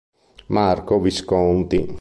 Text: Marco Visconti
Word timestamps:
Marco 0.47 0.99
Visconti 0.99 1.85